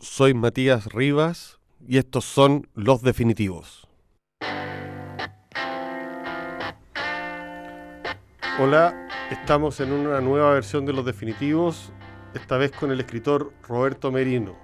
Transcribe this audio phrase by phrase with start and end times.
[0.00, 3.88] soy Matías Rivas y estos son Los Definitivos.
[8.60, 11.92] Hola, estamos en una nueva versión de Los Definitivos,
[12.34, 14.56] esta vez con el escritor Roberto Merino.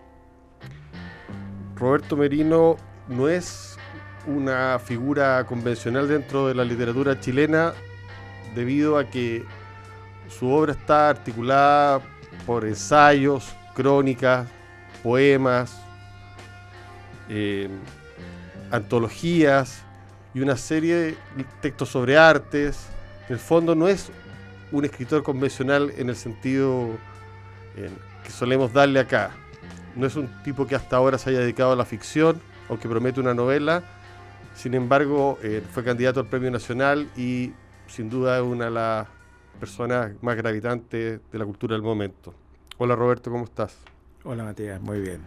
[1.77, 2.77] Roberto Merino
[3.09, 3.77] no es
[4.27, 7.75] una figura convencional dentro de la literatura chilena
[8.55, 9.45] debido a que
[10.29, 12.01] su obra está articulada
[12.47, 14.49] por ensayos, crónicas,
[15.05, 15.81] poemas,
[17.29, 17.69] eh,
[18.73, 19.83] antologías
[20.35, 21.17] y una serie de
[21.61, 22.89] textos sobre artes.
[23.29, 24.11] En el fondo no es
[24.73, 26.89] un escritor convencional en el sentido
[28.25, 29.31] que solemos darle acá.
[29.95, 33.21] No es un tipo que hasta ahora se haya dedicado a la ficción, aunque promete
[33.21, 33.83] una novela.
[34.55, 37.53] Sin embargo, eh, fue candidato al Premio Nacional y
[37.87, 39.07] sin duda es una de las
[39.61, 42.35] personas más gravitantes de la cultura del momento.
[42.79, 43.94] Hola Roberto, ¿cómo estás?
[44.27, 45.21] Hola Matías, muy bien.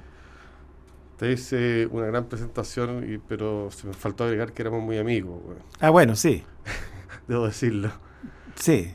[1.17, 5.39] Te hice una gran presentación, pero se me faltó agregar que éramos muy amigos.
[5.79, 6.43] Ah, bueno, sí.
[7.27, 7.91] Debo decirlo.
[8.55, 8.91] Sí.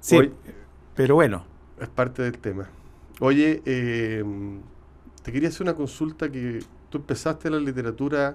[0.00, 0.18] Sí.
[0.96, 1.44] pero bueno.
[1.78, 2.68] Es parte del tema.
[3.20, 4.24] Oye, eh,
[5.22, 6.58] te quería hacer una consulta que
[6.90, 8.34] tú empezaste la literatura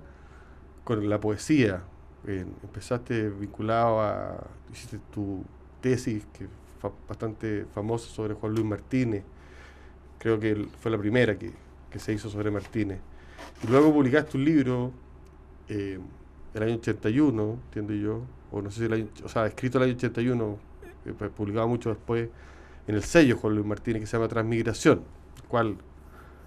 [0.85, 1.83] con la poesía.
[2.25, 4.47] empezaste vinculado a.
[4.71, 5.43] Hiciste tu
[5.81, 6.47] tesis, que
[6.79, 9.25] fue bastante famosa, sobre Juan Luis Martínez.
[10.19, 11.51] Creo que fue la primera que,
[11.97, 12.99] se hizo sobre Martínez.
[13.63, 14.91] Y luego publicaste un libro,
[15.67, 15.97] eh,
[16.53, 19.85] el año 81, entiendo yo, o no sé si el año, o sea, escrito el
[19.85, 20.57] año 81,
[21.05, 22.29] eh, publicado mucho después
[22.87, 25.01] en el sello Juan Luis Martínez, que se llama Transmigración,
[25.47, 25.77] cual...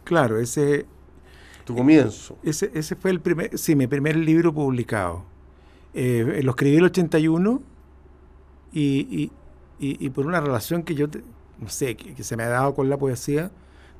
[0.04, 0.86] Claro, ese...
[1.64, 2.38] Tu comienzo.
[2.42, 5.24] Ese, ese fue el primer, sí, mi primer libro publicado.
[5.92, 7.62] Eh, lo escribí en el 81
[8.72, 9.30] y,
[9.78, 11.06] y, por una relación que yo,
[11.60, 13.50] no sé, que, se me ha dado con la poesía,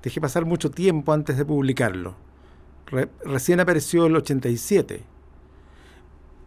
[0.03, 2.15] dejé pasar mucho tiempo antes de publicarlo.
[3.25, 5.03] recién apareció el 87.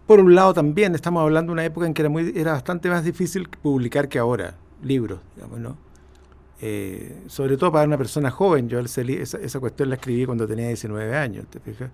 [0.08, 2.90] Por un lado también estamos hablando de una época en que era, muy, era bastante
[2.90, 5.78] más difícil publicar que ahora, libros, digamos, ¿no?
[6.62, 10.68] Eh, sobre todo para una persona joven, yo esa, esa, cuestión la escribí cuando tenía
[10.68, 11.90] 19 años, ¿te fijas?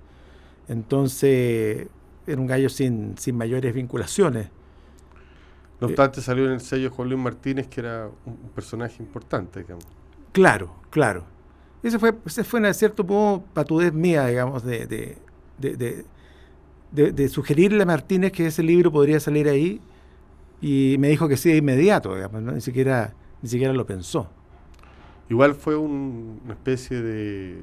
[0.68, 1.88] Entonces,
[2.28, 4.50] era un gallo sin, sin mayores vinculaciones.
[5.80, 9.62] No eh, obstante, salió en el sello Juan Luis Martínez, que era un, personaje importante,
[9.62, 9.86] digamos.
[10.32, 11.24] Claro, claro.
[11.82, 15.18] Ese fue, ese fue en cierto modo patudez mía, digamos, de, de,
[15.58, 19.80] de, de, sugerirle a Martínez que ese libro podría salir ahí
[20.62, 24.30] y me dijo que sí de inmediato, digamos, ni, siquiera, ni siquiera lo pensó.
[25.30, 27.62] Igual fue una especie de,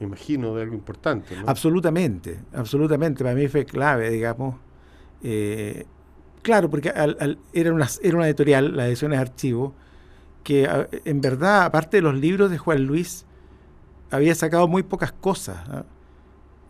[0.00, 1.36] me imagino, de algo importante.
[1.36, 1.48] ¿no?
[1.48, 3.24] Absolutamente, absolutamente.
[3.24, 4.56] Para mí fue clave, digamos.
[5.22, 5.86] Eh,
[6.48, 6.88] Claro, porque
[7.52, 9.74] era, una, era una editorial, la edición es archivo,
[10.42, 10.66] que
[11.04, 13.26] en verdad, aparte de los libros de Juan Luis,
[14.10, 15.58] había sacado muy pocas cosas.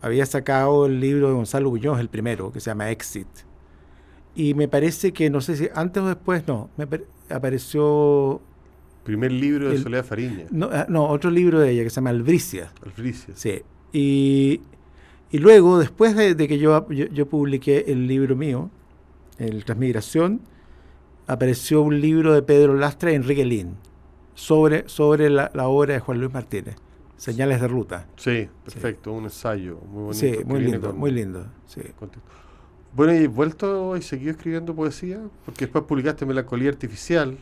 [0.01, 3.29] Había sacado el libro de Gonzalo Buñoz, el primero, que se llama Exit.
[4.35, 6.85] Y me parece que, no sé si antes o después, no, me
[7.29, 8.41] apareció...
[9.05, 10.47] Primer libro de Soledad Fariña.
[10.73, 12.73] Ah, no, otro libro de ella que se llama Albricia.
[12.85, 13.33] Albricia.
[13.33, 13.61] Sí.
[13.93, 14.59] Y,
[15.31, 18.69] luego, después de, que yo, yo publiqué el libro mío,
[19.39, 20.41] en Transmigración,
[21.27, 23.75] apareció un libro de Pedro Lastra y Enrique Lin
[24.35, 26.75] sobre, sobre la, obra de Juan Luis Martínez,
[27.17, 28.07] Señales de Ruta.
[28.17, 30.19] Sí, perfecto, un ensayo muy bonito.
[30.19, 31.45] Sí, muy lindo, muy lindo.
[32.95, 35.21] Bueno, ¿y vuelto y seguido escribiendo poesía?
[35.45, 37.37] Porque después publicaste Melancolía Artificial.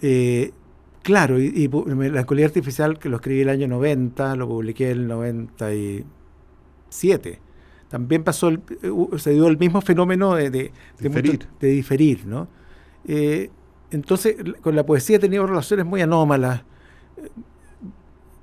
[0.00, 0.52] Eh,
[1.02, 7.40] claro, y, Melancolía Artificial, que lo escribí el año 90, lo publiqué el 97
[7.92, 8.58] también pasó eh,
[9.18, 11.46] se dio el mismo fenómeno de, de, diferir.
[11.60, 12.48] de diferir, ¿no?
[13.06, 13.50] Eh,
[13.90, 16.62] entonces, con la poesía he tenido relaciones muy anómalas.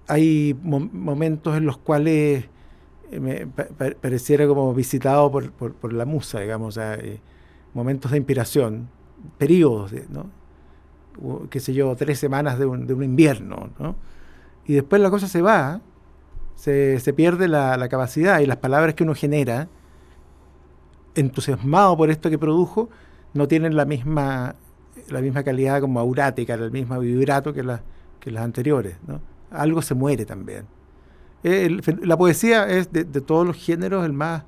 [0.06, 2.46] Hay momentos en los cuales
[3.10, 6.80] eh, me pareciera como visitado por, por, la musa, digamos,
[7.74, 8.88] momentos de inspiración,
[9.40, 10.30] periodos, ¿no?
[11.50, 13.96] qué sé yo, tres semanas de un, de un invierno, ¿no?
[14.68, 15.82] Y después la cosa se va,
[16.60, 19.70] se, pierde la, capacidad y las palabras que uno genera,
[21.16, 22.90] entusiasmado por esto que produjo,
[23.34, 24.56] no tienen la misma,
[25.10, 27.64] la misma calidad como aurática, el mismo vibrato que,
[28.20, 28.98] que las anteriores.
[29.08, 29.22] ¿no?
[29.52, 30.66] Algo se muere también.
[31.44, 34.44] la poesía es de, todos los géneros el más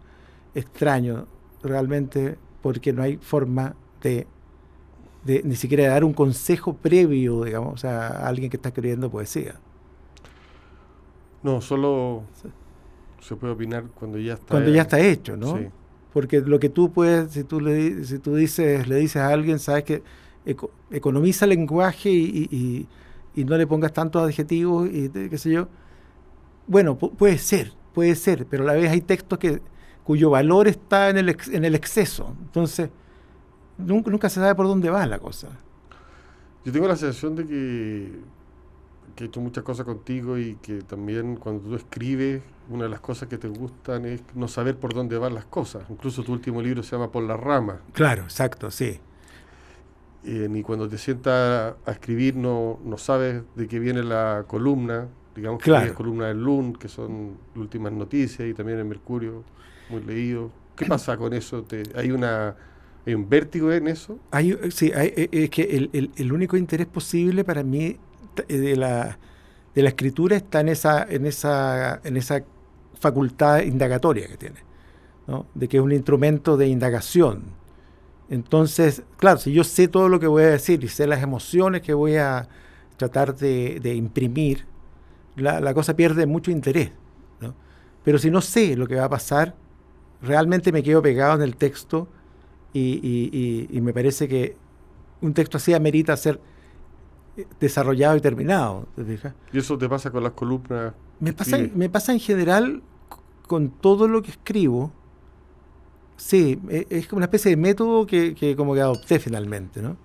[0.54, 1.28] extraño,
[1.64, 4.28] realmente, porque no hay forma de,
[5.24, 9.56] de ni siquiera dar un consejo previo, digamos, a alguien que está escribiendo poesía.
[11.44, 12.24] No, solo
[13.20, 15.60] se puede opinar cuando ya está cuando ya está hecho, ¿no?
[16.14, 19.60] Porque lo que tú puedes, si tú le, si tú dices, le dices a alguien,
[19.60, 20.04] sabes que
[20.90, 22.88] economiza lenguaje y,
[23.36, 25.68] y, no le pongas tantos adjetivos y qué sé yo,
[26.68, 29.62] Bueno, puede ser, puede ser, pero a la vez hay textos que,
[30.04, 32.36] cuyo valor está en el, en el exceso.
[32.42, 32.90] Entonces,
[33.78, 35.48] nunca, nunca se sabe por dónde va la cosa.
[36.66, 38.20] Yo tengo la sensación de que,
[39.16, 43.00] que he hecho muchas cosas contigo y que también cuando tú escribes, una de las
[43.00, 45.84] cosas que te gustan es no saber por dónde van las cosas.
[45.90, 47.82] Incluso tu último libro se llama Por la rama.
[47.94, 49.00] Claro, exacto, sí.
[50.24, 55.08] Eh, ni cuando te sientas a escribir no, no sabes de qué viene la columna,
[55.36, 59.44] digamos que hay columna del LUN, que son últimas noticias, y también el Mercurio,
[59.90, 60.52] muy leído.
[60.76, 61.64] ¿Qué pasa con eso?
[61.64, 62.56] ¿Te, ¿Hay una
[63.08, 64.20] un vértigo en eso?
[64.32, 67.98] Hay, sí, eh, es que el, el, único interés posible para mí
[68.48, 69.18] de la,
[69.76, 72.44] de la escritura está en esa, en esa, en esa
[73.00, 74.60] facultad indagatoria que tiene,
[75.28, 75.48] ¿no?
[75.54, 77.62] de que es un instrumento de indagación
[78.32, 81.82] entonces, claro, si yo sé todo lo que voy a decir y sé las emociones
[81.82, 82.48] que voy a
[82.96, 84.66] tratar de, imprimir,
[85.36, 86.92] la, cosa pierde mucho interés.
[87.42, 87.54] ¿no?
[88.06, 89.54] Pero si no sé lo que va a pasar,
[90.22, 92.08] realmente me quedo pegado en el texto
[92.74, 94.56] y, me parece que
[95.20, 96.40] un texto así amerita ser
[97.60, 98.88] desarrollado y terminado.
[99.52, 100.94] ¿Y eso te pasa con las columnas?
[101.20, 102.82] Me pasa, me pasa en general
[103.48, 104.92] con todo lo que escribo
[106.22, 109.98] Sí, e, es como una especie de método que, como que adopté finalmente, ¿no?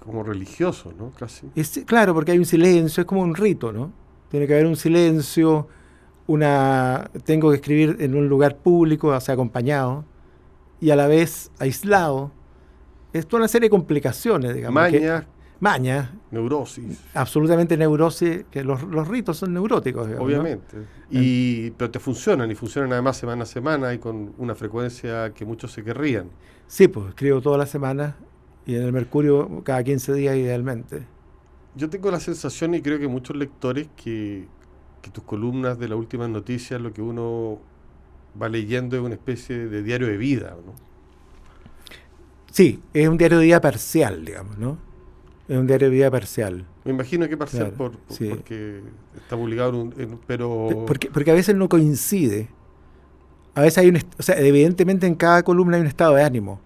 [0.00, 1.12] Como religioso, ¿no?
[1.12, 1.46] Casi.
[1.86, 3.92] claro, porque hay un silencio, es como un rito, ¿no?
[4.28, 5.68] Tiene que haber un silencio,
[6.26, 10.04] una tengo que escribir en un lugar público, o sea, acompañado,
[10.80, 12.32] y a la vez aislado.
[13.12, 14.74] Es toda una serie de complicaciones, digamos.
[14.74, 15.28] Maña,
[15.62, 16.10] maña.
[16.32, 16.98] Neurosis.
[17.14, 20.08] Absolutamente neurosis, que los, ritos son neuróticos.
[20.18, 20.76] Obviamente.
[21.08, 25.44] Y, pero te funcionan y funcionan además semana a semana y con una frecuencia que
[25.44, 26.30] muchos se querrían.
[26.66, 28.16] Sí, pues escribo toda la semana
[28.66, 31.06] y en el Mercurio cada 15 días idealmente.
[31.76, 34.48] Yo tengo la sensación y creo que muchos lectores que,
[35.00, 37.60] que tus columnas de las últimas noticias, lo que uno
[38.40, 40.74] va leyendo es una especie de diario de vida, ¿no?
[42.50, 44.91] Sí, es un diario de vida parcial, digamos, ¿no?
[45.52, 46.64] Es un diario de vida parcial.
[46.82, 48.80] Me imagino que parcial por, porque
[49.14, 52.48] está publicado en, pero porque, porque a veces no coincide.
[53.54, 56.58] A veces hay un, o sea, evidentemente en cada columna hay un estado de ánimo,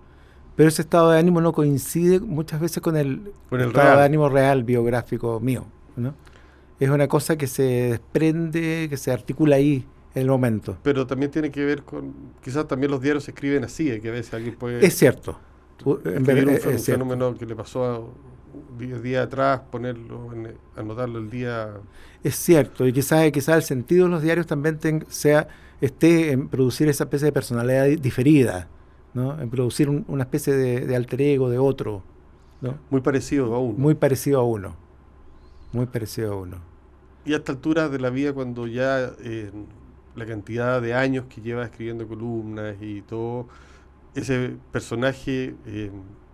[0.55, 4.63] pero ese estado de ánimo no coincide muchas veces con el, estado de ánimo real
[4.63, 5.67] biográfico mío,
[5.97, 6.15] ¿no?
[6.79, 9.85] Es una cosa que se desprende, que se articula ahí
[10.15, 10.79] en el momento.
[10.85, 14.13] Pero también tiene que ver con, quizás también los diarios se escriben así, que a
[14.13, 14.87] veces alguien puede...
[14.87, 15.41] Es cierto.
[16.05, 18.01] En un, un fenómeno que le pasó a
[18.79, 20.31] 10 días atrás, ponerlo,
[20.77, 21.75] anotarlo el día.
[22.23, 25.49] Es cierto, y quizás, quizás el sentido de los diarios también sea
[25.81, 28.69] esté en producir esa especie de personalidad diferida,
[29.15, 29.41] ¿no?
[29.41, 32.03] en producir una especie de, alter ego de otro.
[32.61, 32.79] ¿no?
[32.91, 33.79] Muy parecido a uno.
[33.79, 34.77] Muy parecido a uno.
[35.73, 36.57] Muy parecido a uno.
[37.25, 39.51] Y a esta altura de la vida, cuando ya eh,
[40.15, 43.49] la cantidad de años que lleva escribiendo columnas y todo,
[44.15, 45.91] ese personaje eh,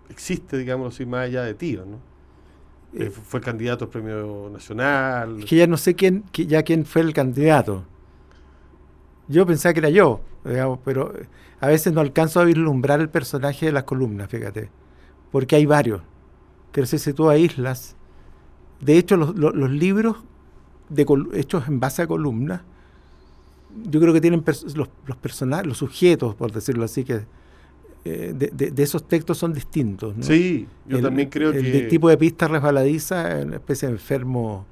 [0.09, 2.12] existe, digamos así, más allá de ti, ¿no?
[2.95, 5.45] Eh, fue candidato al premio nacional.
[5.45, 7.85] Que ya no sé quién, ya quién fue el candidato.
[9.29, 10.21] Yo pensaba que era yo,
[10.85, 11.13] pero
[11.61, 14.69] a veces no alcanzo a vislumbrar el personaje de las columnas, fíjate,
[15.31, 16.03] porque hay varios,
[16.73, 17.97] que se sitúa islas.
[18.81, 20.17] De hecho, los, libros
[21.35, 22.63] hechos en base a columnas,
[23.85, 27.25] yo creo que tienen los, los los sujetos, por decirlo así, que
[28.05, 30.15] eh, de, esos textos son distintos.
[30.21, 31.59] Sí, yo también creo que...
[31.59, 34.67] El tipo de pista resbaladiza es una especie de enfermo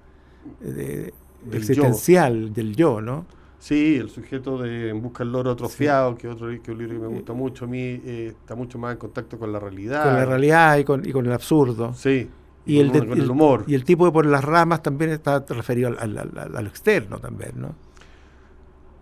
[0.62, 1.12] eh,
[1.52, 3.26] existencial del yo, ¿no?
[3.60, 7.00] Sí, el sujeto de En busca del loro atrofiado, que otro que un libro que
[7.00, 10.02] me gusta mucho a mí, eh, está mucho más en contacto con la realidad.
[10.04, 11.92] Con la realidad y con, y con el absurdo.
[11.94, 12.28] Sí.
[12.66, 13.64] Y, el, el, humor.
[13.66, 17.52] Y el tipo de por las ramas también está referido al, al, al externo también,
[17.56, 17.74] ¿no?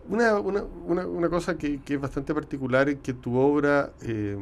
[0.09, 4.39] Una, una, una, una cosa que, que, es bastante particular es que tu obra, eh,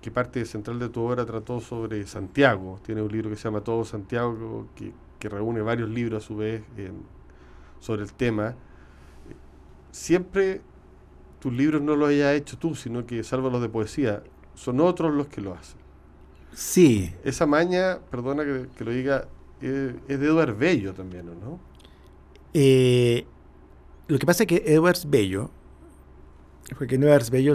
[0.00, 2.78] que parte central de tu obra trató sobre Santiago.
[2.84, 6.36] Tiene un libro que se llama Todo Santiago, que, que reúne varios libros a su
[6.36, 6.62] vez
[7.80, 8.54] sobre el tema.
[9.90, 10.60] Siempre
[11.40, 14.22] tus libros no los hayas hecho tú, sino que, salvo los de poesía,
[14.54, 15.78] son otros los que lo hacen.
[16.52, 17.14] Sí.
[17.24, 19.28] Esa maña, perdona que, lo diga,
[19.60, 21.60] es, es de Eduardo Bello también, ¿no?
[22.54, 23.26] Eh,
[24.08, 25.50] lo que pasa es que Edwards Bello,
[26.76, 27.54] Joaquín Edwards Bello...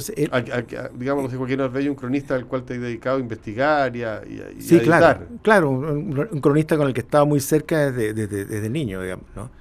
[0.95, 4.21] digamos, Joaquín Edwards Bello, un cronista al cual te he dedicado a investigar y a,
[4.25, 9.01] y sí, claro, claro un, cronista con el que estaba muy cerca desde, desde, niño,
[9.01, 9.51] digamos, ¿no?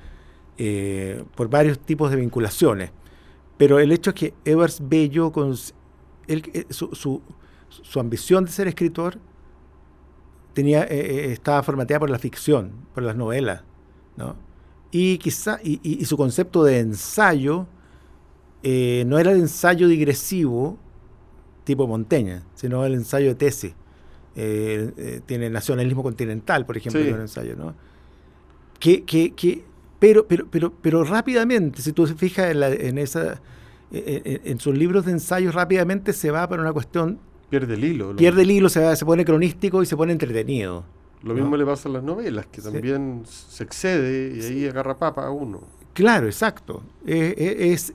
[0.57, 2.91] Eh, por varios tipos de vinculaciones.
[3.57, 5.55] Pero el hecho es que Edwards Bello, con
[6.29, 7.23] él, eh, su, su,
[7.69, 9.19] su, ambición de ser escritor,
[10.53, 13.65] tenía, eh, estaba formateada por la ficción, por las novelas,
[14.17, 14.37] ¿no?
[14.95, 17.67] Y, quizá, y, su concepto de ensayo
[18.63, 20.79] eh, no era el ensayo digresivo
[21.65, 23.73] tipo Monteña, sino el ensayo de tesis.
[24.37, 27.75] Eh, eh, tiene nacionalismo continental, por ejemplo, en el ensayo, ¿no?
[28.79, 29.65] Que, que, que,
[29.99, 33.41] pero, pero, pero, pero rápidamente, si tú te fijas en, en esa,
[33.91, 37.19] en, sus libros de ensayo, rápidamente se va para una cuestión...
[37.49, 38.15] Pierde el hilo.
[38.17, 40.85] Pierde el hilo, se, se pone cronístico y se pone entretenido.
[41.23, 45.27] Lo mismo le pasa a las novelas, que también se excede y ahí agarra papa
[45.27, 45.61] a uno.
[45.95, 46.83] Claro, exacto.
[47.07, 47.95] es,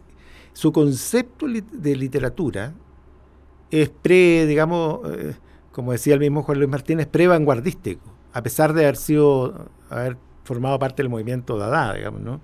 [0.53, 2.73] su concepto de literatura
[3.69, 5.35] es pre, digamos, eh,
[5.71, 8.01] como decía el mismo Juan Luis Martínez, pre-vanguardístico,
[8.33, 12.41] a pesar de haber sido, haber formado parte del movimiento Dada, digamos, ¿no?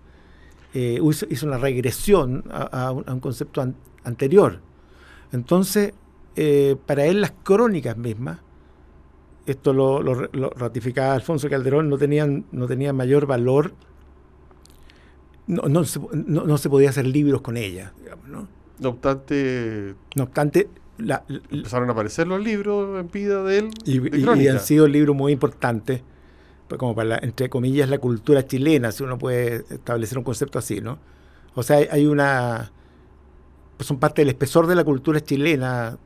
[0.73, 0.99] Eh,
[1.29, 3.61] hizo, una regresión a, un, concepto
[4.03, 4.59] anterior.
[5.31, 5.93] Entonces,
[6.35, 8.39] eh, para él las crónicas mismas
[9.45, 10.01] esto lo,
[10.51, 13.73] ratificaba Alfonso Calderón, no tenían, no tenían mayor valor,
[15.47, 18.47] no, no, se, no, se podía hacer libros con ellas, digamos, ¿no?
[18.79, 19.95] No obstante...
[20.15, 20.69] No obstante...
[21.51, 23.69] empezaron a aparecer los libros en vida de él.
[23.85, 26.01] Y, han sido libros muy importantes,
[26.67, 30.79] pues, como para, entre comillas, la cultura chilena, si uno puede establecer un concepto así,
[30.79, 30.99] ¿no?
[31.55, 32.71] O sea, hay una...
[33.77, 35.97] Pues son parte del espesor de la cultura chilena,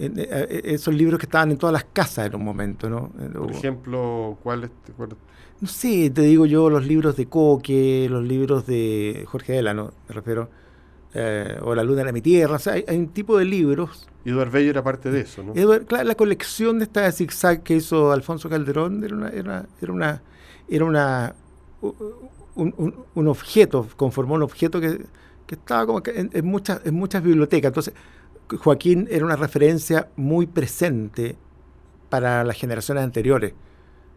[0.00, 3.10] esos libros que estaban en todas las casas en un momento, ¿no?
[3.32, 4.70] Por ejemplo, ¿cuáles
[5.60, 10.14] No sé, te digo yo, los libros de Coque, los libros de Jorge Delano, me
[10.14, 10.48] refiero,
[11.12, 14.08] eh, o La luna de mi tierra, o sea, hay, un tipo de libros.
[14.24, 15.54] Y Eduardo Bello era parte de eso, ¿no?
[15.86, 20.22] claro, la colección de esta zigzag que hizo Alfonso Calderón era una, era, era una,
[20.68, 21.34] era una
[22.54, 25.06] un, un, objeto, conformó un objeto que,
[25.46, 27.70] que estaba como que en, en, muchas, en muchas bibliotecas.
[27.70, 27.94] Entonces,
[28.58, 31.36] Joaquín era una referencia muy presente
[32.08, 33.54] para las generaciones anteriores,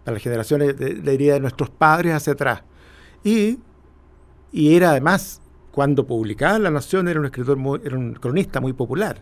[0.03, 2.63] para las generaciones, de, diría, de nuestros padres hacia atrás.
[3.23, 3.59] Y,
[4.51, 8.73] y era además, cuando publicaba La Nación, era un escritor, muy, era un cronista muy
[8.73, 9.21] popular.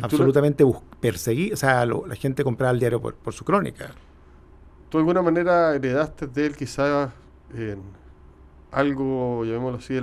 [0.00, 0.64] Absolutamente
[1.00, 3.90] perseguido, o sea, la gente compraba el diario por, su crónica.
[4.88, 7.12] ¿Tú de alguna manera heredaste de él quizás
[8.70, 9.98] algo, llamémoslo así,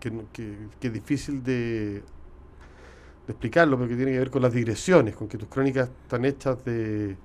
[0.00, 2.02] que, que es difícil de
[3.26, 6.64] de explicarlo, porque tiene que ver con las digresiones, con que tus crónicas están hechas
[6.64, 7.16] de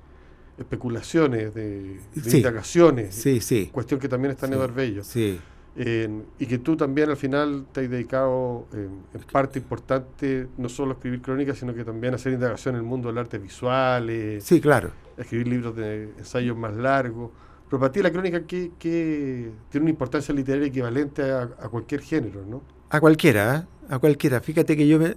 [0.58, 3.70] especulaciones, de, indagaciones, sí, sí.
[3.72, 5.03] cuestión que también está en Eduardo Bello.
[5.03, 5.39] Sí.
[5.75, 10.94] y que tú también al final te has dedicado en parte importante no solo a
[10.96, 14.10] escribir crónicas, sino que también a hacer indagación en el mundo del arte visual,
[14.41, 14.91] sí, claro.
[15.18, 17.32] a escribir libros de ensayos más largos.
[17.70, 22.44] Pero para ti la crónica que, tiene una importancia literaria equivalente a, a cualquier género,
[22.46, 22.78] ¿no?
[22.89, 23.93] A cualquiera, ¿eh?
[23.93, 24.39] a cualquiera.
[24.39, 25.15] Fíjate que yo me,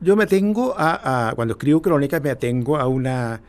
[0.00, 3.40] yo me atengo a, cuando escribo crónicas, me atengo a una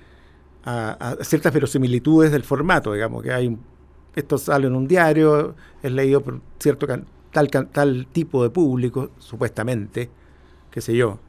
[0.66, 3.58] a, ciertas verosimilitudes del formato, digamos, que hay
[4.16, 6.88] esto sale en un diario, es leído por cierto
[7.32, 10.10] tal, tal tipo de público, supuestamente,
[10.70, 11.20] qué sé yo.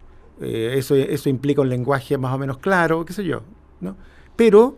[0.40, 3.42] Eh, eso, eso implica un lenguaje más o menos claro, qué sé yo,
[3.80, 3.97] ¿no?
[4.37, 4.76] Pero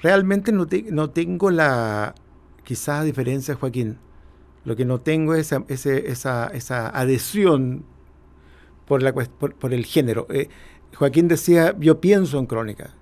[0.00, 2.14] realmente no, no tengo la,
[2.62, 3.98] quizás diferencia, Joaquín,
[4.70, 7.82] lo que no tengo es esa, esa, adhesión
[8.86, 10.28] por, la, por, el género.
[10.30, 10.48] Eh,
[10.94, 12.94] Joaquín decía, yo pienso en crónica.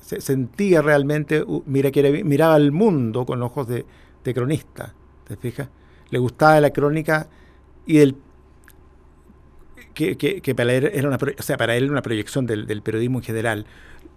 [0.00, 3.84] Se, sentía realmente, mira, que miraba al mundo con ojos de,
[4.34, 4.94] cronista,
[5.28, 5.68] ¿te fijas?
[6.10, 7.28] Le gustaba la crónica
[7.86, 8.16] y el
[9.94, 13.66] que, para él era una, o sea, para él una proyección del, periodismo en general.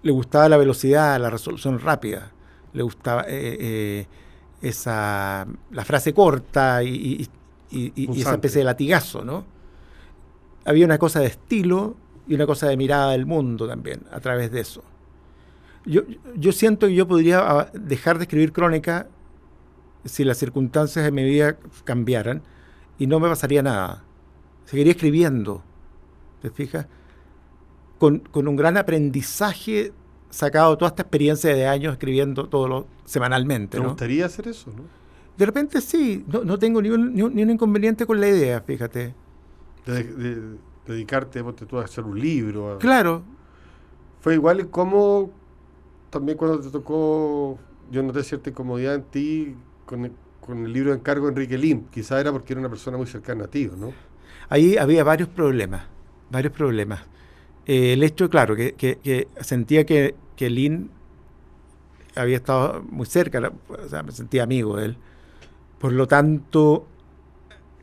[0.02, 2.32] Le gustaba la velocidad, la resolución rápida.
[2.74, 4.08] Le gustaba eh, eh,
[4.62, 7.28] esa, la frase corta y,
[7.72, 9.46] esa especie de latigazo, ¿no?
[10.66, 11.96] Había una cosa de estilo
[12.28, 14.84] y una cosa de mirada del mundo también a través de eso.
[15.86, 16.02] Yo,
[16.36, 19.08] yo siento que yo podría ah, dejar de escribir crónica
[20.06, 22.42] si las circunstancias de mi vida cambiaran
[22.98, 24.04] y no me pasaría nada.
[24.66, 25.64] Seguiría escribiendo,
[26.42, 26.88] ¿te fijas?
[27.98, 29.94] Con, con un gran aprendizaje
[30.30, 33.78] sacado toda esta experiencia de años escribiendo todo lo, semanalmente.
[33.78, 34.72] ¿Te gustaría hacer eso?
[34.76, 34.84] ¿no?
[35.38, 39.14] De repente sí, no, no tengo ni un, ni, un, inconveniente con la idea, fíjate.
[39.86, 42.78] De, dedicarte tú, a hacer un libro.
[42.80, 43.24] Claro.
[44.20, 45.32] Fue igual como
[46.10, 47.58] también cuando te tocó,
[47.90, 49.56] yo noté cierta incomodidad en ti
[49.86, 51.86] con el, con el libro de encargo de Enrique Lim.
[51.86, 53.94] Quizá era porque era una persona muy cercana a ti, ¿no?
[54.50, 55.84] Ahí había varios problemas,
[56.30, 57.02] varios problemas.
[57.66, 60.90] Eh, el hecho, claro, que, que, sentía que, que Lin
[62.16, 64.98] había estado muy cerca, o sea, me sentía amigo de él.
[65.80, 66.88] Por lo tanto,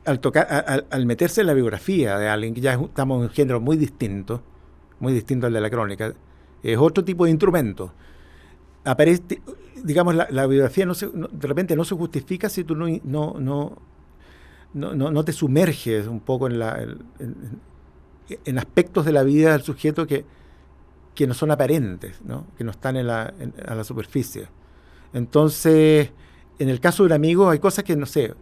[0.04, 3.60] al, tocar, al, meterse en la biografía de alguien, que ya estamos en un género
[3.60, 4.42] muy distinto,
[5.00, 6.12] muy distinto al de la crónica,
[6.62, 7.92] es otro tipo de instrumento.
[8.84, 9.40] Aparece,
[9.82, 13.76] digamos, la, biografía no se, de repente no se justifica si tú no, no, no,
[14.74, 16.86] no, no te sumerges un poco en, la,
[18.58, 20.24] aspectos de la vida del sujeto que,
[21.14, 22.46] que no son aparentes, ¿no?
[22.56, 23.32] que no están en la,
[23.66, 24.48] a la superficie.
[25.12, 26.10] Entonces,
[26.58, 28.34] en el caso de un amigo hay cosas que, no sé,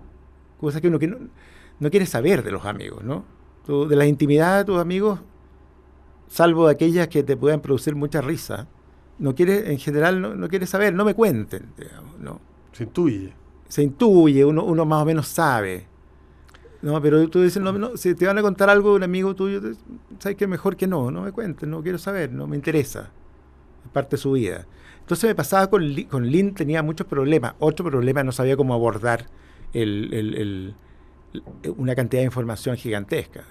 [0.59, 3.25] cosas que uno que no, quiere saber de los amigos, ¿no?
[3.67, 5.21] de la intimidad de tus amigos,
[6.27, 8.69] salvo de aquellas que te puedan producir mucha risa,
[9.19, 12.41] no quiere, en general no, no quiere saber, no me cuenten, digamos, ¿no?
[12.73, 13.33] Se intuye.
[13.69, 15.87] Se intuye, uno, uno más o menos sabe.
[16.85, 19.35] No, pero tú dices, no, no, si te van a contar algo de un amigo
[19.35, 19.59] tuyo,
[20.19, 23.11] sabes que mejor que no, no me cuenten, no quiero saber, no me interesa.
[23.87, 24.67] Es parte de su vida.
[25.01, 27.55] Entonces me pasaba con, con Lynn, tenía muchos problemas.
[27.59, 29.29] Otro problema, no sabía cómo abordar
[29.73, 30.75] el,
[31.79, 33.45] una cantidad de información gigantesca.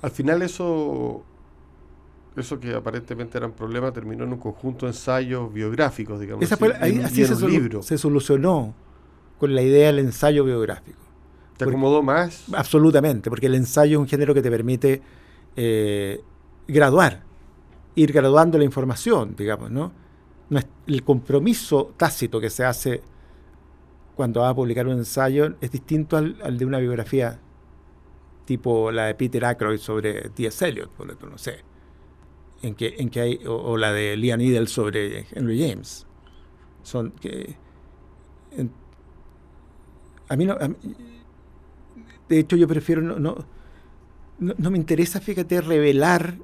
[0.00, 1.24] Al final eso
[2.36, 6.52] eso que aparentemente eran problemas terminó en un conjunto de ensayos biográficos, digamos.
[6.52, 8.74] así, se, se, solucionó
[9.40, 11.07] con la idea del ensayo biográfico.
[11.58, 12.44] ¿Te acomodó más?
[12.54, 15.02] Absolutamente, porque el ensayo es un género que te permite
[15.56, 16.20] eh,
[16.68, 17.24] graduar,
[17.96, 19.92] ir graduando la información, digamos, ¿no?
[20.50, 23.02] no es, el compromiso tácito que se hace
[24.14, 27.40] cuando va a publicar un ensayo es distinto al, de una biografía
[28.44, 30.66] tipo la de Peter Ackroyd sobre T.S.
[30.66, 31.58] Eliot, por ejemplo, no sé,
[32.62, 36.06] en que, en que hay, o, la de Liam Needle sobre Henry James.
[36.82, 37.56] Son que...
[40.28, 40.56] a mí no...
[42.28, 43.44] De hecho, yo prefiero no, no,
[44.38, 46.34] no, me interesa, fíjate, revelar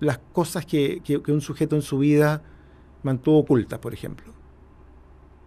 [0.00, 2.42] las cosas que, un sujeto en su vida
[3.02, 4.32] mantuvo ocultas, por ejemplo.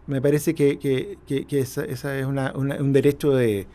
[0.07, 3.67] Me parece que, que, esa, es un derecho de,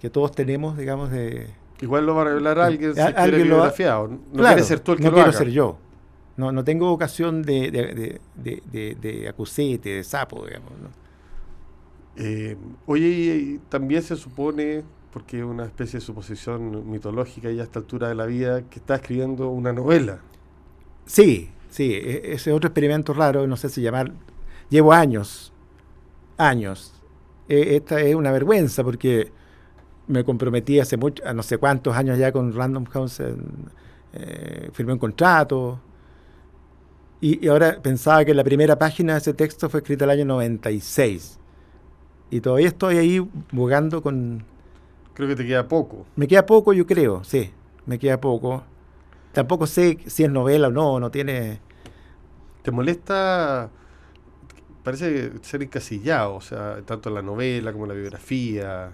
[0.00, 1.48] que todos tenemos, digamos, de...
[1.80, 4.08] Igual lo va a revelar alguien si alguien biografiado.
[4.32, 5.78] No quiere ser tú el que no lo quiero ser yo.
[6.36, 10.72] No, no tengo ocasión de, de, de, de acusete, de sapo, digamos.
[12.16, 17.78] Eh, oye, también se supone porque es una especie de suposición mitológica y a esta
[17.80, 20.20] altura de la vida, que está escribiendo una novela.
[21.04, 24.12] Sí, sí, e-, ese otro experimento raro, no sé si llamar,
[24.70, 25.52] llevo años,
[26.38, 26.94] años.
[27.48, 29.30] E-, esta es una vergüenza porque
[30.06, 33.20] me comprometí hace mucho, no sé cuántos años ya con Random House,
[34.12, 35.80] eh, firmé un contrato.
[37.20, 41.38] Y, ahora pensaba que la primera página de ese texto fue escrita el año 96.
[42.30, 44.44] Y todavía estoy ahí jugando con,
[45.14, 46.06] Creo que te queda poco.
[46.16, 47.50] Me queda poco, yo creo, sí,
[47.86, 48.64] me queda poco.
[49.32, 51.60] Tampoco sé si es novela o no, no tiene...
[52.62, 53.70] ¿Te molesta?
[54.84, 58.92] Parece ser encasillado, o sea, tanto la novela como la biografía.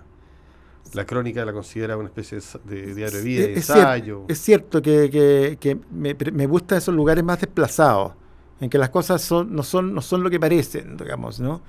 [0.95, 4.25] La crónica la considera una especie de, diario de vida, de ensayo.
[4.27, 8.15] es cierto que, que, me, me gustan esos lugares más desplazados,
[8.59, 11.61] en que las cosas son, no, son, no son lo que parecen, digamos, ¿no?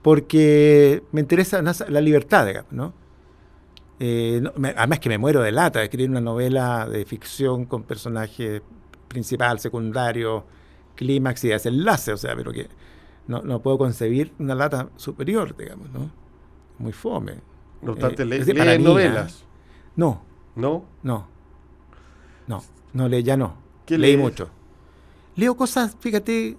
[0.00, 3.07] Porque me interesa la libertad, digamos, ¿no?
[4.00, 4.42] Eh,
[4.76, 8.62] además que me muero de lata escribir una novela de ficción con personaje
[9.08, 10.44] principal, secundario,
[10.94, 12.68] clímax y desenlace, o sea, pero que
[13.26, 16.10] no, no, puedo concebir una lata superior, digamos, ¿no?
[16.78, 17.34] Muy fome.
[17.82, 19.44] No obstante, eh, novelas?
[19.96, 20.22] No.
[20.54, 20.84] ¿No?
[21.02, 21.26] No.
[22.46, 23.54] No, no le, ya no.
[23.88, 24.50] Leí mucho.
[25.36, 26.56] Leo cosas, fíjate,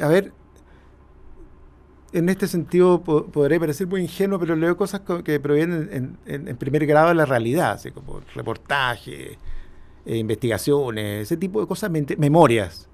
[0.00, 0.32] a ver,
[2.12, 7.08] en este sentido podré parecer muy ingenuo, pero leo cosas que provienen en, primer grado
[7.08, 9.36] de la realidad, así como reportajes,
[10.04, 12.88] eh, investigaciones, ese tipo de cosas, memorias.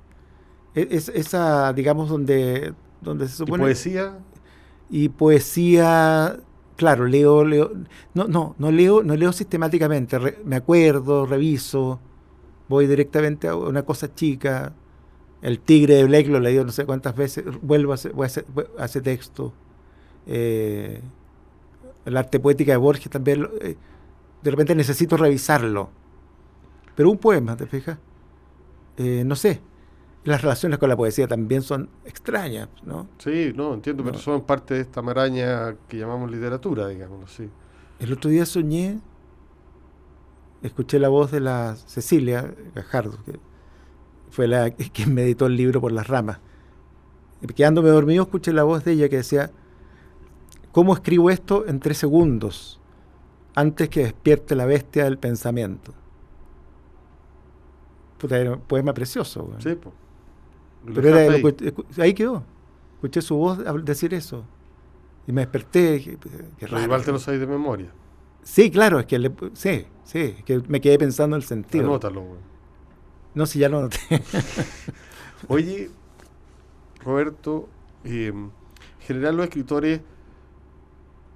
[0.75, 3.63] E, es, esa, digamos, donde, donde se supone...
[3.63, 4.19] ¿Y poesía?
[4.91, 6.39] Y poesía,
[6.77, 7.73] claro, leo, leo,
[8.15, 12.01] no, no, no leo, no leo sistemáticamente, me acuerdo, reviso,
[12.69, 14.75] voy directamente a una cosa chica,
[15.43, 19.53] el tigre de Blake lo he leído no sé cuántas veces, vuelvo a ese, texto.
[20.27, 21.03] Eh,
[22.05, 23.77] el arte poética de Borges también, eh,
[24.41, 25.91] de repente necesito revisarlo.
[26.95, 27.99] Pero un poema, ¿te fijas?
[28.97, 29.61] Eh, no sé.
[30.25, 33.09] Las relaciones con la poesía también son extrañas, ¿no?
[33.19, 37.51] Sí, no, entiendo, pero son parte de esta maraña que llamamos literatura, digamos, sí.
[37.99, 39.01] El otro día soñé,
[40.63, 43.41] escuché la voz de la Cecilia Gajardo, que
[44.33, 46.41] fue la que me editó el libro por las ramas.
[47.55, 49.51] Quedándome dormido, escuché la voz de ella que decía,
[50.73, 52.81] ¿cómo escribo esto en tres segundos
[53.55, 55.93] antes que despierte la bestia del pensamiento?
[58.19, 59.51] Puta, era un poema precioso.
[59.59, 59.95] Sí, pues.
[60.95, 61.17] Pero
[61.99, 62.15] ahí.
[62.15, 62.45] quedó.
[62.95, 64.45] Escuché su voz decir eso.
[65.27, 66.01] Y me desperté.
[66.01, 67.93] Qué, igual te lo sabes de memoria.
[68.43, 71.85] Sí, claro, es que le, sí, sí, que me quedé pensando en el sentido.
[71.85, 72.52] Anótalo, güey.
[73.35, 73.99] No, si ya lo noté.
[75.49, 75.91] Oye,
[77.05, 77.69] Roberto,
[78.05, 78.53] eh, en
[79.01, 80.01] general los escritores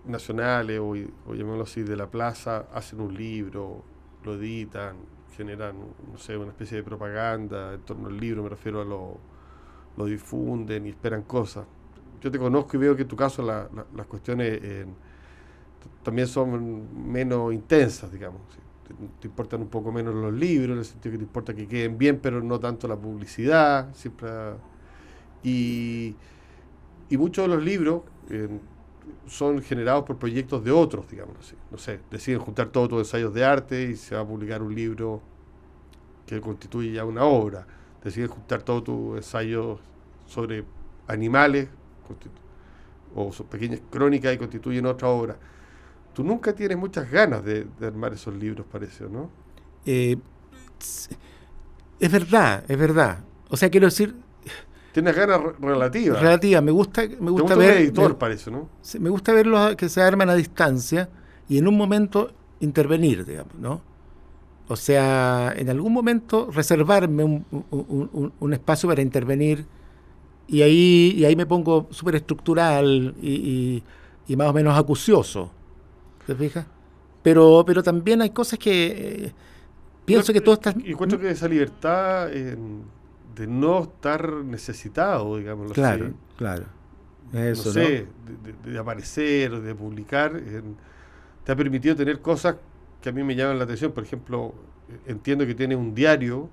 [0.05, 3.83] nacionales o, o llamémoslo así de la plaza hacen un libro,
[4.25, 4.97] lo editan,
[5.37, 5.77] generan,
[6.13, 9.19] no sé, una especie de propaganda en torno al libro, me refiero a lo,
[9.97, 11.67] lo difunden y esperan cosas.
[12.21, 14.61] Yo te conozco y veo que en tu caso la, las cuestiones
[16.03, 18.41] también son menos intensas, digamos.
[19.21, 21.99] Te, importan un poco menos los libros, en el sentido que te importa que queden
[21.99, 23.93] bien, pero no tanto la publicidad.
[23.95, 24.29] Siempre,
[25.43, 26.15] y,
[27.09, 28.03] y muchos de los libros
[29.27, 31.55] son generados por proyectos de otros, digamos así.
[31.71, 34.75] No sé, deciden juntar todos tus ensayos de arte y se va a publicar un
[34.75, 35.21] libro
[36.27, 37.67] que constituye ya una obra.
[38.03, 39.81] Deciden juntar todos tus ensayos
[40.27, 40.65] sobre
[41.07, 41.69] animales
[43.15, 45.37] o pequeñas crónicas y constituyen otra obra.
[46.17, 49.29] Tú nunca tienes muchas ganas de, armar esos libros, parece, ¿no?
[49.85, 50.17] Eh,
[52.01, 53.19] es verdad, es verdad.
[53.51, 54.15] O sea, quiero decir,
[54.97, 56.19] Tienes ganas relativas.
[56.19, 56.63] Relativas.
[56.63, 57.77] Me gusta, me gusta, ver.
[57.83, 58.71] editor, parece, ¿no?
[58.99, 61.11] Me gusta verlos que se arman a distancia
[61.51, 63.83] y en un momento intervenir, digamos, ¿no?
[64.69, 69.67] O sea, en algún momento reservarme un, espacio para intervenir
[70.49, 73.83] y ahí, y ahí me pongo súper estructural y,
[74.35, 75.51] más o menos acucioso.
[76.27, 76.67] ¿Te fijas?
[77.23, 79.33] Pero, pero también hay cosas que eh,
[80.05, 80.75] pienso que todo está...
[80.85, 82.29] Y encuentro que esa libertad
[83.37, 85.73] de no estar necesitado, digamos.
[85.73, 86.65] Claro, claro.
[87.33, 88.07] Eso, no sé,
[88.65, 90.41] De, aparecer, de publicar,
[91.45, 92.57] te ha permitido tener cosas
[93.01, 93.93] que a mí me llaman la atención.
[93.93, 94.55] Por ejemplo,
[95.07, 96.49] entiendo que tienes un diario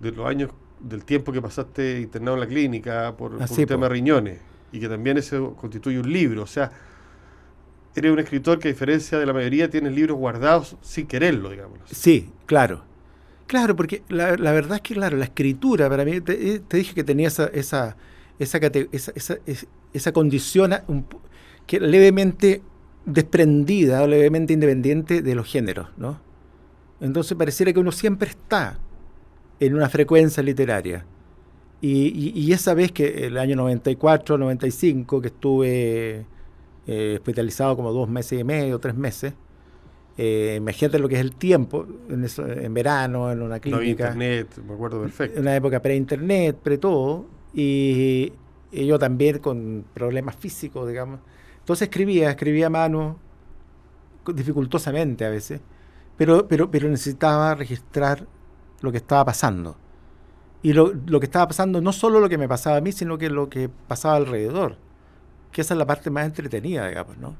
[0.00, 3.94] de los años, del tiempo que pasaste internado en la clínica por, un tema de
[3.94, 4.40] riñones,
[4.72, 6.42] y que también eso constituye un libro.
[6.42, 6.70] O sea,
[8.00, 11.78] eres un escritor que a diferencia de la mayoría tienes libros guardados sin quererlo, digamos.
[11.86, 12.84] Sí, claro.
[13.46, 17.04] Claro, porque la, verdad es que, claro, la escritura, para mí, te, eh, dije que
[17.04, 17.96] tenía esa, esa,
[18.38, 20.74] esa, condición
[21.66, 22.62] que levemente
[23.04, 26.20] desprendida o levemente independiente de los géneros, ¿no?
[27.00, 28.78] Entonces pareciera que uno siempre está
[29.60, 31.04] en una frecuencia literaria.
[31.82, 36.24] Y, y, esa vez que el año 94, 95, que estuve
[36.86, 39.34] eh, hospitalizado como dos meses y medio, tres meses,
[40.16, 44.08] eh, imagínate lo que es el tiempo, en, en verano, en una clínica.
[44.08, 45.36] internet, me acuerdo perfecto.
[45.36, 48.32] En una época pre-internet, pre-todo, y,
[48.72, 51.20] yo también con problemas físicos, digamos.
[51.60, 53.18] Entonces escribía, escribía a mano,
[54.32, 55.60] dificultosamente a veces,
[56.16, 58.26] pero, pero, pero necesitaba registrar
[58.80, 59.76] lo que estaba pasando.
[60.62, 63.18] Y lo, lo, que estaba pasando, no solo lo que me pasaba a mí, sino
[63.18, 64.76] que lo que pasaba alrededor.
[65.54, 67.36] Que esa es la parte más entretenida, digamos, ¿no?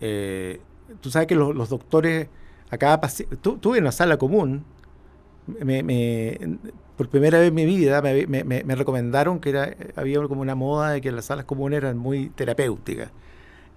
[0.00, 0.60] Eh,
[1.02, 2.28] tú sabes que los, doctores
[2.70, 4.64] a cada paciente, tuve en la sala común,
[6.96, 11.02] por primera vez en mi vida me, recomendaron que era, había como una moda de
[11.02, 13.10] que las salas comunes eran muy terapéuticas.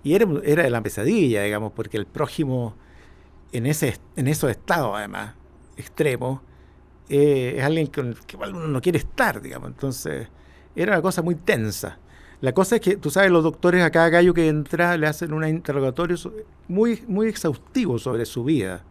[0.02, 2.74] Y era, era la pesadilla, digamos, porque el prójimo
[3.52, 5.36] en, ese, en esos estados, además,
[5.76, 6.40] extremos,
[7.10, 9.70] eh, es alguien con el que uno no quiere estar, digamos.
[9.70, 10.30] Entonces,
[10.76, 12.00] era una cosa muy tensa.
[12.40, 15.34] La cosa es que, tú sabes, los doctores a cada gallo que entra le hacen
[15.34, 16.16] un interrogatorio
[16.68, 18.84] muy, muy exhaustivo sobre su vida.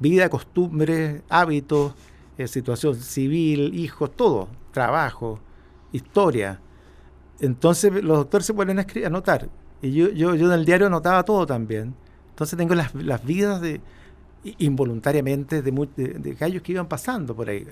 [0.00, 1.94] Vida, costumbres, hábitos,
[2.36, 5.40] eh, situación civil, hijos, todo, trabajo,
[5.92, 6.60] historia.
[7.40, 9.48] Entonces los doctores se ponen a, anotar.
[9.80, 11.94] Y yo, yo, yo en el diario anotaba todo también.
[12.30, 13.80] Entonces tengo las, las vidas de
[14.58, 17.66] involuntariamente de, de, gallos que iban pasando por ahí.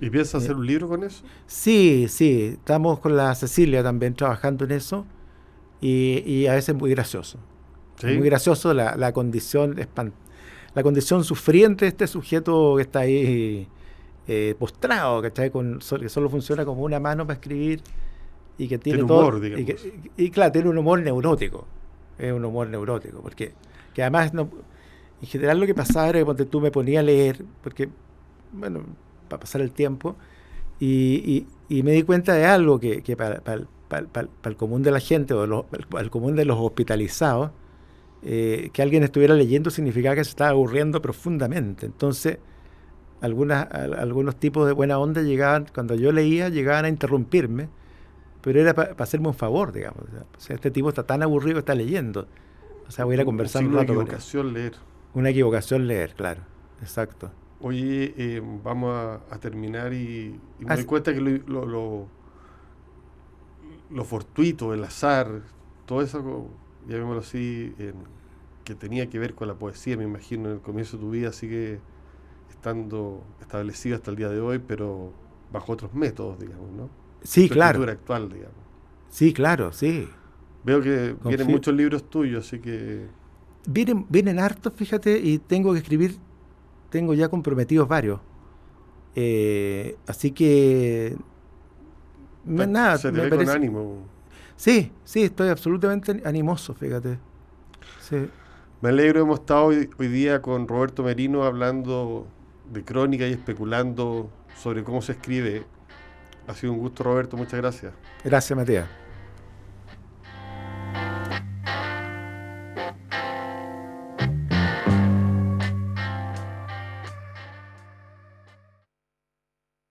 [0.00, 1.24] ¿Y piensas hacer un libro con eso?
[1.46, 2.56] Sí, sí.
[2.58, 5.06] Estamos con la Cecilia también trabajando en eso.
[5.80, 7.38] Y, a veces muy gracioso.
[8.02, 9.76] Muy gracioso la, la condición
[10.74, 13.68] la condición sufriente de este sujeto que está ahí
[14.26, 15.50] eh, postrado, ¿cachai?
[15.50, 17.80] Con, que solo funciona como una mano para escribir
[18.58, 19.86] y que tiene, humor, digamos.
[20.16, 21.66] Y, claro, tiene un humor neurótico.
[22.18, 23.20] Es un humor neurótico.
[23.20, 23.52] Porque
[23.94, 24.48] que además, no,
[25.22, 27.88] en general, lo que pasaba era que cuando tú me ponía a leer, porque,
[28.52, 28.84] bueno,
[29.34, 30.16] para pasar el tiempo,
[30.80, 33.42] y, me di cuenta de algo que, para,
[34.44, 37.50] el común de la gente o para el común de los hospitalizados,
[38.22, 41.86] eh, que alguien estuviera leyendo significaba que se estaba aburriendo profundamente.
[41.86, 42.38] Entonces,
[43.20, 47.68] algunas, algunos tipos de buena onda llegaban, cuando yo leía, llegaban a interrumpirme,
[48.40, 50.04] pero era para hacerme un favor, digamos.
[50.36, 52.26] O sea, este tipo está tan aburrido que está leyendo.
[52.86, 53.92] O sea, voy a ir a conversar un, rato.
[53.92, 54.74] Una equivocación leer.
[55.14, 56.42] Una equivocación leer, claro.
[56.82, 57.30] Exacto.
[57.60, 62.08] Oye, eh, vamos a, terminar y, me doy cuenta que lo, lo,
[63.90, 65.42] lo, fortuito, el azar,
[65.86, 66.48] todo eso,
[66.86, 67.74] llamémoslo así,
[68.64, 71.32] que tenía que ver con la poesía, me imagino, en el comienzo de tu vida,
[71.32, 71.80] sigue
[72.50, 75.12] estando establecido hasta el día de hoy, pero
[75.52, 76.90] bajo otros métodos, digamos, ¿no?
[77.22, 77.82] Sí, tu claro.
[77.84, 78.56] actual, digamos.
[79.08, 80.08] Sí, claro, sí.
[80.64, 81.28] Veo que Confío.
[81.28, 83.06] vienen muchos libros tuyos, así que
[83.66, 86.16] Vienen, vienen hartos, fíjate, y tengo que escribir,
[86.94, 88.20] tengo ya comprometidos varios.
[89.16, 91.16] Eh, así que...
[92.44, 93.98] nada, se te me ve parece- con ánimo.
[94.54, 97.18] Sí, sí, estoy absolutamente animoso, fíjate.
[98.00, 98.28] Sí.
[98.80, 102.28] Me alegro, hemos estado hoy, hoy día con Roberto Merino hablando
[102.72, 105.64] de crónica y especulando sobre cómo se escribe.
[106.46, 107.92] Ha sido un gusto, Roberto, muchas gracias.
[108.22, 108.86] Gracias, Matías.